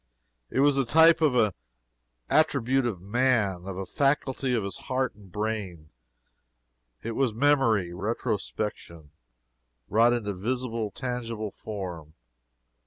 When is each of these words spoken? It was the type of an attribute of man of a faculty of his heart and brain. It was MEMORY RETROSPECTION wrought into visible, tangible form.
It 0.49 0.61
was 0.61 0.77
the 0.77 0.83
type 0.83 1.21
of 1.21 1.35
an 1.35 1.51
attribute 2.27 2.87
of 2.87 3.01
man 3.03 3.67
of 3.67 3.77
a 3.77 3.85
faculty 3.85 4.55
of 4.55 4.63
his 4.63 4.77
heart 4.89 5.13
and 5.13 5.31
brain. 5.31 5.89
It 7.03 7.11
was 7.11 7.35
MEMORY 7.35 7.93
RETROSPECTION 7.93 9.11
wrought 9.89 10.13
into 10.13 10.33
visible, 10.33 10.89
tangible 10.89 11.51
form. 11.51 12.15